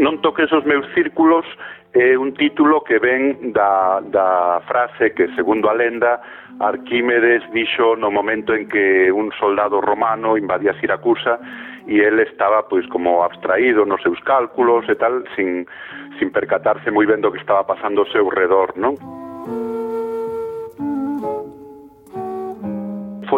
non 0.00 0.24
toques 0.24 0.48
os 0.50 0.64
meus 0.64 0.88
círculos 0.96 1.44
é 1.92 2.16
un 2.16 2.32
título 2.32 2.80
que 2.80 2.96
ven 2.96 3.52
da, 3.52 4.00
da 4.00 4.62
frase 4.64 5.12
que, 5.12 5.28
segundo 5.36 5.68
a 5.68 5.76
lenda, 5.76 6.24
Arquímedes 6.60 7.44
dixo 7.52 7.96
no 7.96 8.10
momento 8.10 8.56
en 8.56 8.68
que 8.68 9.12
un 9.12 9.32
soldado 9.36 9.80
romano 9.80 10.40
invadía 10.40 10.72
Siracusa 10.80 11.36
e 11.84 12.00
él 12.00 12.20
estaba 12.20 12.68
pois 12.68 12.86
como 12.88 13.24
abstraído 13.24 13.84
nos 13.84 14.00
seus 14.00 14.20
cálculos 14.24 14.88
e 14.88 14.96
tal, 14.96 15.24
sin, 15.36 15.68
sin 16.16 16.32
percatarse 16.32 16.88
moi 16.88 17.04
ben 17.04 17.20
do 17.20 17.32
que 17.32 17.42
estaba 17.42 17.68
pasando 17.68 18.06
ao 18.06 18.12
seu 18.12 18.24
redor, 18.32 18.72
non? 18.80 19.19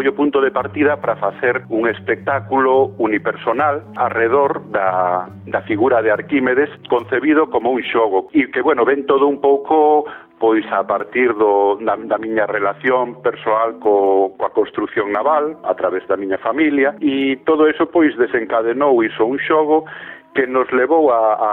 foi 0.02 0.10
o 0.10 0.18
punto 0.18 0.40
de 0.40 0.50
partida 0.50 0.96
para 0.96 1.14
facer 1.14 1.62
un 1.68 1.86
espectáculo 1.86 2.90
unipersonal 2.98 3.86
arredor 3.94 4.66
da, 4.74 5.30
da 5.46 5.62
figura 5.62 6.02
de 6.02 6.10
Arquímedes 6.10 6.68
concebido 6.90 7.46
como 7.46 7.70
un 7.70 7.86
xogo 7.86 8.26
e 8.34 8.50
que, 8.50 8.66
bueno, 8.66 8.82
ven 8.82 9.06
todo 9.06 9.30
un 9.30 9.38
pouco 9.38 10.02
pois 10.42 10.66
a 10.74 10.82
partir 10.82 11.30
do, 11.38 11.78
da, 11.86 11.94
da 11.94 12.18
miña 12.18 12.50
relación 12.50 13.22
persoal 13.22 13.78
co, 13.78 14.34
coa 14.34 14.50
construcción 14.50 15.14
naval 15.14 15.54
a 15.62 15.78
través 15.78 16.02
da 16.10 16.18
miña 16.18 16.42
familia 16.42 16.98
e 16.98 17.38
todo 17.46 17.70
eso 17.70 17.86
pois 17.86 18.10
desencadenou 18.18 19.06
iso 19.06 19.22
un 19.22 19.38
xogo 19.38 19.86
que 20.34 20.50
nos 20.50 20.66
levou 20.74 21.14
a, 21.14 21.22
a 21.38 21.52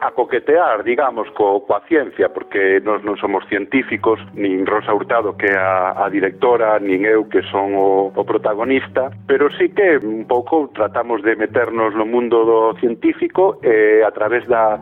a 0.00 0.10
coquetear, 0.10 0.84
digamos, 0.84 1.28
co, 1.30 1.64
coa 1.64 1.80
ciencia, 1.88 2.28
porque 2.28 2.80
nós 2.84 3.00
non 3.00 3.16
somos 3.16 3.48
científicos, 3.48 4.20
nin 4.36 4.68
Rosa 4.68 4.92
Hurtado 4.92 5.36
que 5.40 5.48
é 5.48 5.56
a, 5.56 6.04
a 6.04 6.12
directora, 6.12 6.76
nin 6.78 7.08
eu 7.08 7.24
que 7.32 7.40
son 7.48 7.72
o, 7.72 8.12
o 8.12 8.22
protagonista, 8.28 9.08
pero 9.24 9.48
sí 9.56 9.72
que 9.72 9.96
un 9.96 10.28
pouco 10.28 10.68
tratamos 10.76 11.24
de 11.24 11.36
meternos 11.36 11.96
no 11.96 12.04
mundo 12.04 12.44
do 12.44 12.60
científico 12.76 13.56
eh, 13.64 14.04
a 14.04 14.12
través 14.12 14.44
da 14.46 14.76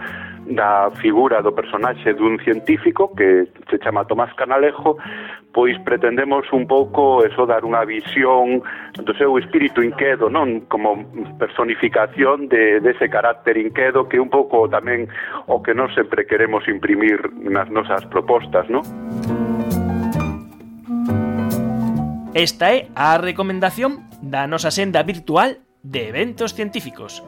da 0.47 0.91
figura 1.01 1.41
do 1.41 1.53
personaxe 1.53 2.13
dun 2.13 2.37
científico 2.43 3.15
que 3.15 3.49
se 3.71 3.79
chama 3.79 4.05
Tomás 4.05 4.33
Canalejo, 4.35 4.99
pois 5.55 5.79
pretendemos 5.87 6.51
un 6.53 6.67
pouco 6.67 7.25
eso 7.25 7.47
dar 7.47 7.63
unha 7.63 7.87
visión 7.87 8.61
do 8.99 9.13
seu 9.15 9.39
espírito 9.39 9.81
inquedo, 9.81 10.27
non 10.27 10.67
como 10.67 11.07
personificación 11.39 12.51
de 12.51 12.83
dese 12.83 13.07
de 13.07 13.11
carácter 13.11 13.57
inquedo 13.57 14.09
que 14.09 14.19
un 14.19 14.29
pouco 14.29 14.69
tamén 14.69 15.07
o 15.47 15.63
que 15.63 15.77
non 15.77 15.93
sempre 15.93 16.27
queremos 16.27 16.67
imprimir 16.67 17.21
nas 17.39 17.69
nosas 17.71 18.03
propostas, 18.09 18.67
non? 18.73 18.83
Esta 22.35 22.75
é 22.75 22.91
a 22.99 23.15
recomendación 23.15 24.11
da 24.19 24.51
nosa 24.51 24.75
senda 24.75 25.07
virtual 25.07 25.63
de 25.85 26.09
eventos 26.11 26.51
científicos. 26.57 27.23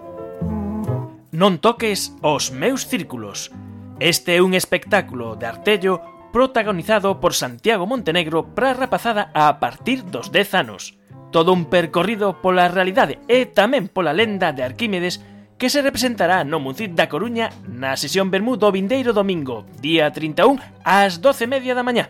Non 1.36 1.60
toques 1.60 2.16
os 2.24 2.48
meus 2.48 2.88
círculos. 2.88 3.52
Este 4.00 4.40
é 4.40 4.40
un 4.40 4.56
espectáculo 4.56 5.36
de 5.36 5.44
artello 5.44 6.00
protagonizado 6.32 7.20
por 7.20 7.36
Santiago 7.36 7.84
Montenegro 7.84 8.56
para 8.56 8.72
a 8.72 8.78
rapazada 8.80 9.28
a 9.36 9.60
partir 9.60 10.00
dos 10.08 10.32
10 10.32 10.64
anos. 10.64 10.96
Todo 11.36 11.52
un 11.52 11.68
percorrido 11.68 12.40
pola 12.40 12.72
realidade 12.72 13.20
e 13.28 13.44
tamén 13.52 13.92
pola 13.92 14.16
lenda 14.16 14.56
de 14.56 14.64
Arquímedes 14.64 15.20
que 15.60 15.68
se 15.68 15.84
representará 15.84 16.40
no 16.40 16.56
Muncid 16.56 16.96
da 16.96 17.04
Coruña 17.12 17.52
na 17.68 18.00
sesión 18.00 18.32
Bermú 18.32 18.56
do 18.56 18.72
vindeiro 18.72 19.12
domingo, 19.12 19.68
día 19.84 20.08
31, 20.08 20.56
ás 20.88 21.20
12:30 21.20 21.76
da 21.76 21.84
mañá. 21.84 22.08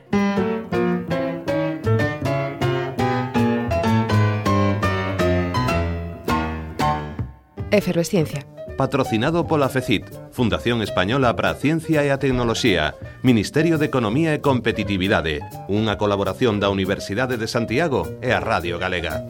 Efervesciencia 7.75 8.56
patrocinado 8.77 9.49
pola 9.49 9.69
FECIT, 9.69 10.05
Fundación 10.31 10.83
Española 10.83 11.35
para 11.35 11.51
a 11.51 11.59
Ciencia 11.59 12.05
e 12.05 12.13
a 12.13 12.20
Tecnoloxía, 12.20 12.95
Ministerio 13.25 13.81
de 13.81 13.89
Economía 13.89 14.37
e 14.37 14.45
Competitividade, 14.45 15.41
unha 15.67 15.97
colaboración 15.97 16.61
da 16.61 16.69
Universidade 16.69 17.41
de 17.41 17.48
Santiago 17.48 18.07
e 18.20 18.31
a 18.31 18.39
Radio 18.39 18.77
Galega. 18.77 19.27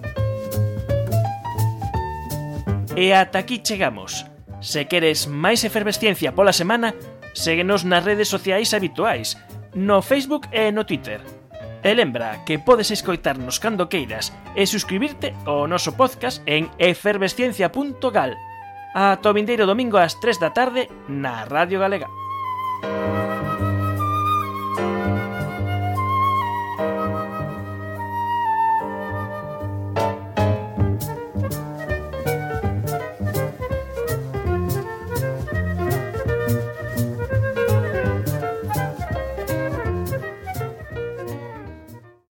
E 2.98 3.14
ata 3.14 3.44
aquí 3.44 3.62
chegamos. 3.62 4.24
Se 4.58 4.88
queres 4.90 5.28
máis 5.28 5.62
efervesciencia 5.62 6.34
pola 6.34 6.56
semana, 6.56 6.96
séguenos 7.36 7.84
nas 7.84 8.02
redes 8.02 8.32
sociais 8.32 8.72
habituais, 8.72 9.36
no 9.76 10.00
Facebook 10.00 10.48
e 10.50 10.72
no 10.72 10.88
Twitter. 10.88 11.20
E 11.84 11.94
lembra 11.94 12.42
que 12.42 12.58
podes 12.58 12.90
escoitarnos 12.90 13.60
cando 13.60 13.86
queiras 13.92 14.32
e 14.56 14.66
suscribirte 14.66 15.36
ao 15.44 15.68
noso 15.68 15.94
podcast 15.94 16.40
en 16.48 16.72
efervesciencia.gal. 16.80 18.34
Ata 18.96 19.28
o 19.28 19.36
vindeiro 19.36 19.68
domingo 19.68 20.00
ás 20.00 20.16
3 20.16 20.40
da 20.40 20.56
tarde 20.56 20.88
na 21.04 21.44
Radio 21.44 21.76
Galega. 21.84 22.08